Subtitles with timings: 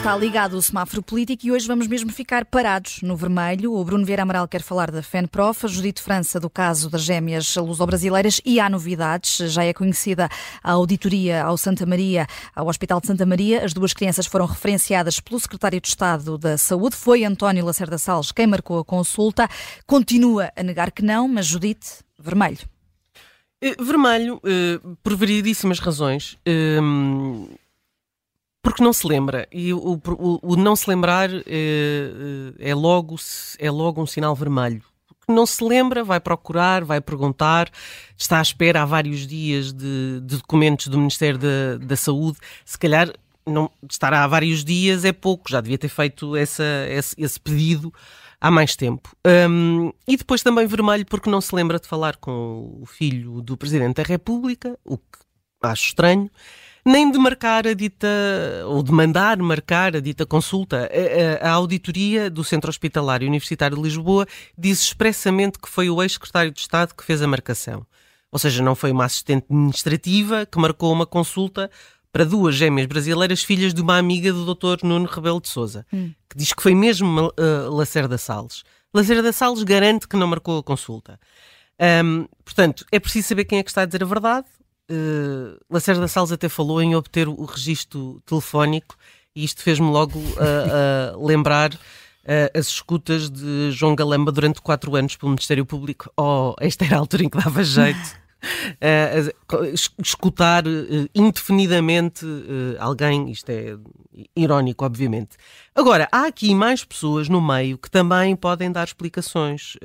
[0.00, 3.74] está ligado o semáforo político e hoje vamos mesmo ficar parados no vermelho.
[3.74, 7.54] O Bruno Vieira Amaral quer falar da FENPROF, a Judite França do caso das gêmeas
[7.54, 9.52] luso-brasileiras e há novidades.
[9.52, 10.30] Já é conhecida
[10.64, 12.26] a auditoria ao Santa Maria,
[12.56, 13.62] ao Hospital de Santa Maria.
[13.62, 16.96] As duas crianças foram referenciadas pelo Secretário de Estado da Saúde.
[16.96, 19.50] Foi António Lacerda Salles quem marcou a consulta.
[19.86, 21.88] Continua a negar que não, mas Judite,
[22.18, 22.66] vermelho.
[23.60, 26.38] Eh, vermelho, eh, por variedíssimas razões.
[28.62, 29.48] Porque não se lembra.
[29.50, 33.16] E o, o, o não se lembrar é, é, logo,
[33.58, 34.82] é logo um sinal vermelho.
[35.26, 37.70] Não se lembra, vai procurar, vai perguntar,
[38.16, 42.38] está à espera há vários dias de, de documentos do Ministério da, da Saúde.
[42.64, 43.12] Se calhar
[43.46, 47.92] não, estar há vários dias é pouco, já devia ter feito essa, esse, esse pedido
[48.40, 49.14] há mais tempo.
[49.48, 53.56] Um, e depois também vermelho porque não se lembra de falar com o filho do
[53.56, 55.18] Presidente da República, o que
[55.62, 56.30] acho estranho
[56.84, 58.08] nem de marcar a dita,
[58.66, 60.90] ou de mandar marcar a dita consulta.
[60.90, 66.02] A, a, a auditoria do Centro Hospitalar Universitário de Lisboa diz expressamente que foi o
[66.02, 67.86] ex-secretário de Estado que fez a marcação.
[68.32, 71.70] Ou seja, não foi uma assistente administrativa que marcou uma consulta
[72.12, 74.84] para duas gêmeas brasileiras, filhas de uma amiga do Dr.
[74.84, 76.12] Nuno Rebelo de Souza, hum.
[76.28, 78.64] que diz que foi mesmo uh, Lacerda Salles.
[78.92, 81.18] Lacerda Salles garante que não marcou a consulta.
[82.04, 84.46] Um, portanto, é preciso saber quem é que está a dizer a verdade
[84.90, 88.96] uh, Lacerda Salles até falou em obter o registro telefónico
[89.34, 91.78] e isto fez-me logo uh, uh, lembrar
[92.54, 96.12] as escutas de João Galamba durante quatro anos pelo Ministério Público.
[96.16, 98.19] Oh, esta era a altura em que dava jeito.
[98.80, 103.76] uh, escutar uh, indefinidamente uh, alguém, isto é
[104.34, 105.36] irónico, obviamente.
[105.74, 109.76] Agora, há aqui mais pessoas no meio que também podem dar explicações.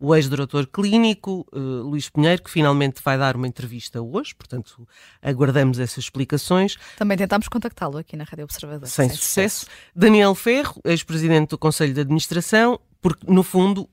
[0.00, 4.88] o ex-diretor clínico, Luís Pinheiro, que finalmente vai dar uma entrevista hoje, portanto,
[5.22, 6.76] aguardamos essas explicações.
[6.96, 8.88] Também tentámos contactá-lo aqui na Rádio Observador.
[8.88, 9.60] Sem, sem sucesso.
[9.60, 9.66] sucesso.
[9.94, 13.88] Daniel Ferro, ex-presidente do Conselho de Administração, porque, no fundo,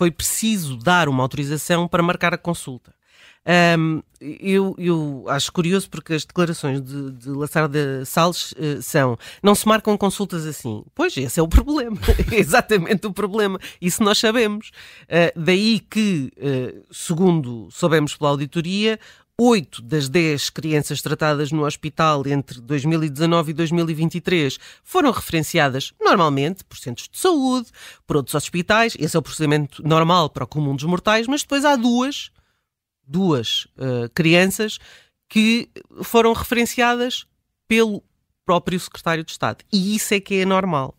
[0.00, 2.92] foi preciso dar uma autorização para marcar a consulta.
[3.46, 9.54] Um, eu, eu, acho curioso porque as declarações de, de Lacerda Salles uh, são não
[9.54, 10.84] se marcam consultas assim.
[10.94, 11.96] Pois, esse é o problema.
[12.30, 13.58] é exatamente o problema.
[13.80, 14.70] Isso nós sabemos.
[15.04, 19.00] Uh, daí que, uh, segundo soubemos pela auditoria,
[19.38, 26.76] oito das dez crianças tratadas no hospital entre 2019 e 2023 foram referenciadas normalmente por
[26.76, 27.68] centros de saúde,
[28.06, 28.94] por outros hospitais.
[28.98, 32.30] Esse é o procedimento normal para o comum dos mortais, mas depois há duas
[33.10, 34.78] duas uh, crianças
[35.28, 35.68] que
[36.02, 37.26] foram referenciadas
[37.66, 38.02] pelo
[38.44, 39.64] próprio secretário de Estado.
[39.72, 40.96] E isso é que é normal.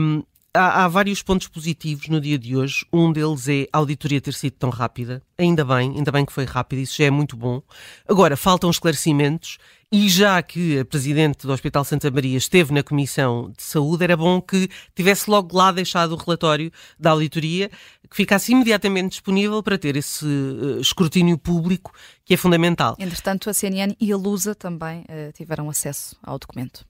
[0.00, 0.22] Um,
[0.58, 2.84] há, há, vários pontos positivos no dia de hoje.
[2.92, 5.22] Um deles é a auditoria ter sido tão rápida.
[5.38, 7.62] Ainda bem, ainda bem que foi rápida, isso já é muito bom.
[8.08, 9.58] Agora, faltam esclarecimentos
[9.90, 14.16] e já que a Presidente do Hospital Santa Maria esteve na Comissão de Saúde, era
[14.16, 17.70] bom que tivesse logo lá deixado o relatório da auditoria,
[18.10, 21.92] que ficasse imediatamente disponível para ter esse uh, escrutínio público
[22.24, 22.96] que é fundamental.
[22.98, 26.84] Entretanto, a CNN e a Lusa também uh, tiveram acesso ao documento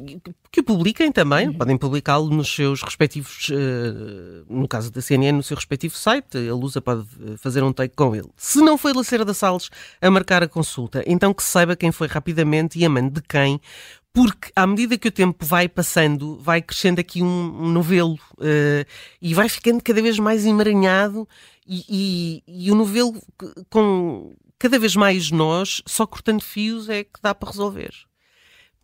[0.00, 1.54] que o publiquem também, uhum.
[1.54, 6.54] podem publicá-lo nos seus respectivos, uh, no caso da CNN, no seu respectivo site, a
[6.54, 8.28] Lusa pode eh, fazer um take com ele.
[8.36, 9.70] Se não foi Lacerda Salles
[10.00, 13.60] a marcar a consulta, então que saiba quem foi rapidamente e a mãe de quem,
[14.12, 18.86] porque à medida que o tempo vai passando, vai crescendo aqui um, novelo uh,
[19.20, 21.28] e vai ficando cada vez mais emaranhado
[21.66, 23.14] e, e, e o novelo
[23.68, 27.92] com cada vez mais nós, só cortando fios é que dá para resolver.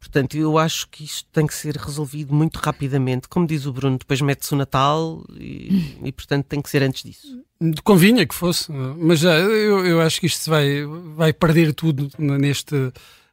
[0.03, 3.29] Portanto, eu acho que isto tem que ser resolvido muito rapidamente.
[3.29, 7.05] Como diz o Bruno, depois mete-se o Natal e, e, portanto, tem que ser antes
[7.05, 7.41] disso.
[7.85, 12.93] Convinha que fosse, mas já, eu, eu acho que isto vai, vai perder tudo neste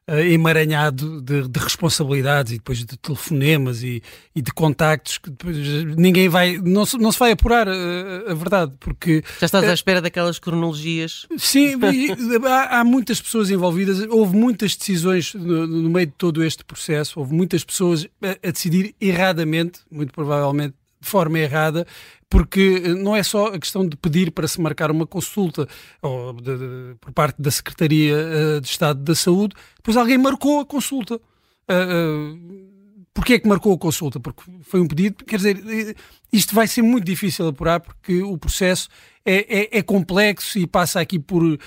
[0.09, 4.01] uh, emaranhado de, de, responsabilidades e depois de telefonemas e,
[4.35, 5.57] e de contactos que depois
[5.95, 9.23] ninguém vai, não se, não se vai apurar a, eh, a verdade, porque...
[9.39, 11.27] Já estás à espera daquelas cronologias?
[11.37, 11.75] Sim,
[12.45, 17.19] há, há, muitas pessoas envolvidas, houve muitas decisões no, no, meio de todo este processo,
[17.19, 21.87] houve muitas pessoas a, a decidir erradamente, muito provavelmente de forma errada,
[22.29, 25.67] porque eh, não é só a questão de pedir para se marcar uma consulta
[26.01, 30.59] ou de, de, por parte da Secretaria uh, de Estado da Saúde, depois alguém marcou
[30.59, 31.15] a consulta.
[31.15, 32.79] Uh, uh,
[33.19, 34.17] Porquê é que marcou a consulta?
[34.17, 35.25] Porque foi um pedido.
[35.25, 35.95] Quer dizer,
[36.31, 38.87] isto vai ser muito difícil apurar porque o processo
[39.25, 41.57] é, é, é complexo e passa aqui por uh,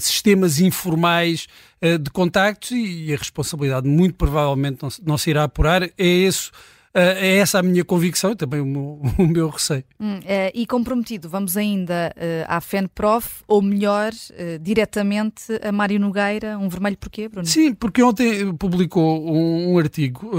[0.00, 1.46] sistemas informais
[1.80, 5.84] uh, de contactos e, e, a responsabilidade muito provavelmente não, não se irá apurar.
[5.84, 6.50] É esse
[7.00, 9.84] é essa a minha convicção e também o meu, o meu receio.
[10.00, 10.20] Hum,
[10.54, 12.12] e comprometido, vamos ainda
[12.46, 14.12] à FENPROF, ou melhor,
[14.60, 17.46] diretamente a Mário Nogueira, um vermelho porquê, Bruno?
[17.46, 20.30] Sim, porque ontem publicou um, um artigo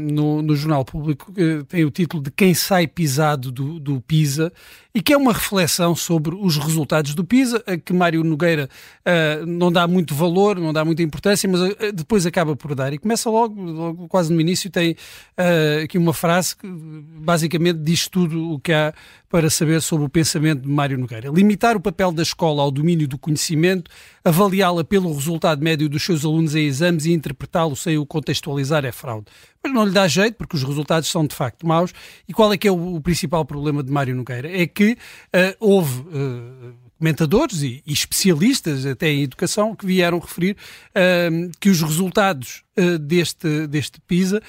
[0.00, 4.52] no, no Jornal Público que tem o título de Quem sai pisado do, do PISA
[4.98, 8.68] e que é uma reflexão sobre os resultados do PISA, a que Mário Nogueira
[9.06, 12.92] uh, não dá muito valor, não dá muita importância, mas uh, depois acaba por dar.
[12.92, 14.96] E começa logo, logo quase no início, tem
[15.38, 18.92] uh, aqui uma frase que basicamente diz tudo o que há
[19.28, 21.28] para saber sobre o pensamento de Mário Nogueira.
[21.28, 23.90] Limitar o papel da escola ao domínio do conhecimento,
[24.24, 28.92] avaliá-la pelo resultado médio dos seus alunos em exames e interpretá-lo sem o contextualizar é
[28.92, 29.26] fraude.
[29.62, 31.92] Mas não lhe dá jeito, porque os resultados são de facto maus.
[32.26, 34.50] E qual é que é o, o principal problema de Mário Nogueira?
[34.50, 40.56] É que uh, houve uh, comentadores e, especialistas até em educação que vieram referir
[40.90, 42.62] uh, que os resultados
[43.00, 44.40] deste, deste PISA,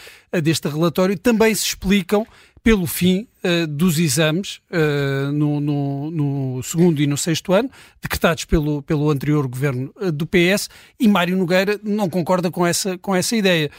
[0.43, 2.27] deste relatório, também se explicam
[2.63, 7.69] pelo fim uh, dos exames uh, no, no, no, segundo e no sexto ano,
[8.01, 10.69] decretados pelo, pelo anterior governo uh, do PS,
[10.99, 13.69] e Mário Nogueira não concorda com essa, com essa ideia.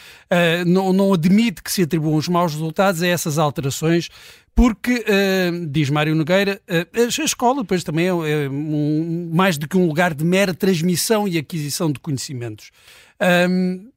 [0.66, 4.08] não, não admite que se atribuam os maus resultados a essas alterações,
[4.54, 5.04] porque,
[5.68, 10.12] diz Mário Nogueira, a escola depois também é, é um, mais do que um lugar
[10.12, 12.70] de mera transmissão e aquisição de conhecimentos.
[13.48, 13.90] Um,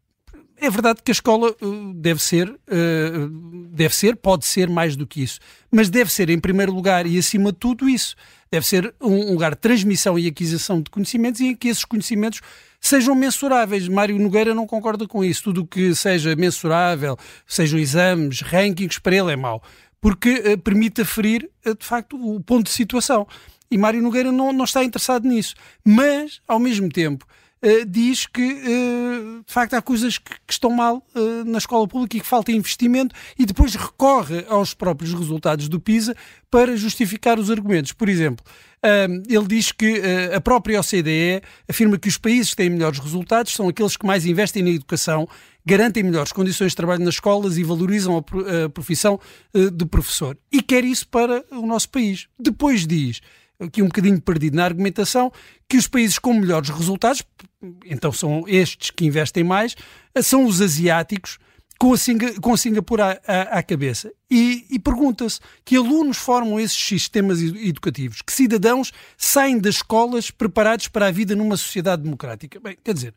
[0.63, 3.30] é verdade que a escola uh, deve ser, uh,
[3.69, 5.38] deve ser, pode ser mais do que isso,
[5.69, 8.15] mas deve ser em primeiro lugar e acima de tudo isso.
[8.50, 12.39] Deve ser um lugar de transmissão e aquisição de conhecimentos e em que esses conhecimentos
[12.80, 13.89] sejam mensuráveis.
[13.89, 15.44] Mário Nogueira não concorda com isso.
[15.44, 19.62] Tudo o que seja mensurável, sejam exames, rankings, para ele é mau,
[20.00, 23.27] porque uh, permite aferir, de facto, o ponto de situação.
[23.69, 25.56] E Mário Nogueira não, não está interessado nisso.
[25.83, 27.25] Mas, ao mesmo tempo,
[27.63, 31.88] uh, diz que, uh, de facto, há coisas que, que estão mal uh, na escola
[31.88, 36.15] pública e que falta investimento e depois recorre aos próprios resultados do PISA
[36.51, 37.94] para justificar os argumentos.
[37.94, 38.45] Por exemplo,
[39.30, 40.01] ele diz que
[40.36, 44.25] a própria OCDE afirma que os países que têm melhores resultados são aqueles que mais
[44.25, 45.27] investem na educação,
[45.65, 49.19] garantem melhores condições de trabalho nas escolas e valorizam a profissão
[49.54, 50.38] de professor.
[50.51, 52.27] E quer isso para o nosso país.
[52.38, 53.21] Depois diz
[53.60, 55.31] aqui um bocadinho perdido na argumentação,
[55.68, 57.24] que os países com melhores resultados,
[57.86, 59.75] então são estes que investem mais,
[60.21, 61.38] são os asiáticos,
[61.80, 64.12] com a, Singa, com a Singapura à, à, cabeça.
[64.31, 70.88] E, e pergunta-se que alunos formam esses sistemas educativos, que cidadãos saem das escolas preparados
[70.88, 72.60] para a vida numa sociedade democrática.
[72.60, 73.13] Bem, quer dizer,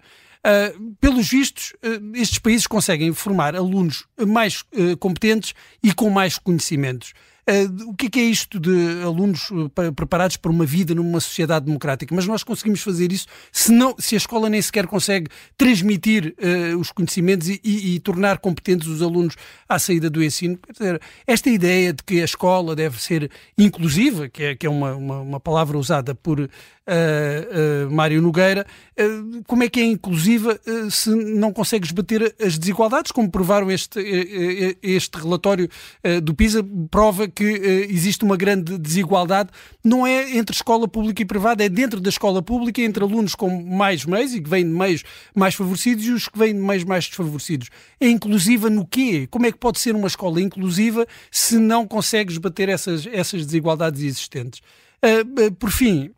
[0.47, 6.39] Uh, pelos vistos, uh, estes países conseguem formar alunos mais uh, competentes e com mais
[6.39, 7.15] conhecimentos.
[7.49, 11.21] Uh, o que é, que é isto de alunos uh, preparados para uma vida numa
[11.21, 12.13] sociedade democrática?
[12.13, 16.77] Mas nós conseguimos fazer isso se, não, se a escola nem sequer consegue transmitir uh,
[16.77, 19.37] os conhecimentos e, e, e, tornar competentes os alunos
[19.69, 20.59] à saída do ensino.
[20.73, 24.97] Dizer, esta ideia de que a escola deve ser inclusiva, que é, que é uma,
[24.97, 26.51] uma, uma palavra usada por
[26.87, 28.67] uh, uh, Mário Nogueira,
[28.99, 30.59] uh, como é que é inclusiva
[30.91, 33.99] se não consegues bater as desigualdades, como provaram este,
[34.83, 35.69] este relatório
[36.23, 39.51] do PISA, prova que existe uma grande desigualdade,
[39.85, 43.63] não é entre escola pública e privada, é dentro da escola pública, entre alunos com
[43.63, 45.03] mais meios e que vêm de meios
[45.35, 47.69] mais favorecidos e os que vêm de meios mais desfavorecidos.
[48.01, 49.27] É inclusiva no quê?
[49.31, 54.03] Como é que pode ser uma escola inclusiva se não consegues bater essas, essas desigualdades
[54.03, 54.61] existentes?
[55.59, 56.11] Por fim,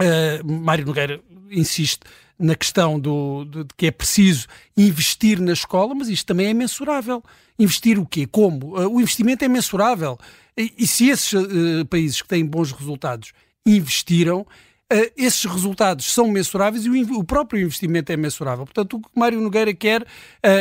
[0.00, 1.20] Uh, Mário Nogueira
[1.50, 2.00] insiste
[2.38, 6.54] na questão do, de, de, que é preciso investir na escola, mas isto também é
[6.54, 7.22] mensurável.
[7.58, 8.26] Investir o quê?
[8.26, 8.78] Como?
[8.78, 10.18] Uh, o investimento é mensurável.
[10.56, 13.32] E, e se esses uh, países que têm bons resultados
[13.64, 14.46] investiram,
[14.92, 18.64] Uh, esses resultados são mensuráveis e o, o, próprio investimento é mensurável.
[18.64, 20.06] Portanto, o que Mário Nogueira quer, uh,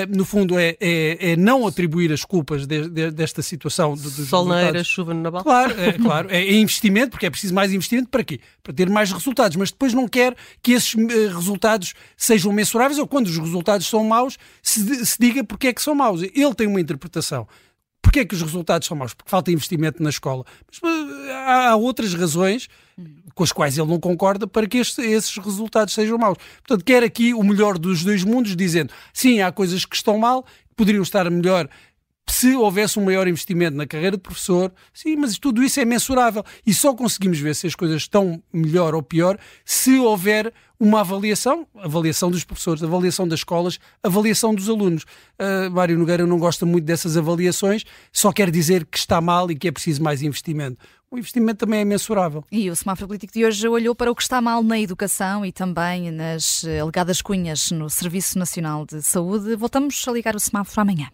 [0.10, 3.94] no fundo, é, é, é, não atribuir as culpas de, de, desta situação.
[3.94, 5.44] De, dos Solneira, chuva no Naval.
[5.44, 6.28] Claro, é, claro.
[6.32, 8.40] É, investimento, porque é preciso mais investimento para quê?
[8.64, 9.58] Para ter mais resultados.
[9.58, 14.04] Mas depois não quer que esses uh, resultados sejam mensuráveis ou quando os resultados são
[14.04, 16.24] maus, se, se diga porque é que são maus.
[16.24, 17.48] Ele tem uma interpretação.
[18.02, 19.14] Porquê é que os resultados são maus?
[19.14, 20.44] Porque falta investimento na escola.
[20.82, 20.82] Mas
[21.48, 22.68] há outras razões
[23.36, 26.38] com as quais ele não concorda para que este, esses resultados sejam maus.
[26.66, 30.46] Portanto, quer aqui o melhor dos dois mundos, dizendo sim, há coisas que estão mal,
[30.76, 31.70] poderiam estar melhor
[32.28, 36.44] se houvesse um maior investimento na carreira de professor, sim, mas tudo isso é mensurável
[36.66, 41.68] e só conseguimos ver se as coisas estão melhor ou pior se houver uma avaliação,
[41.78, 45.04] avaliação dos professores, avaliação das escolas, avaliação dos alunos.
[45.40, 49.56] Uh, Mário Nogueira não gosta muito dessas avaliações, só quer dizer que está mal e
[49.56, 50.78] que é preciso mais investimento
[51.16, 52.44] o investimento também é mensurável.
[52.52, 55.52] E o semáforo político de hoje olhou para o que está mal na educação e
[55.52, 59.56] também nas alegadas cunhas no Serviço Nacional de Saúde.
[59.56, 61.10] Voltamos a ligar o semáforo amanhã.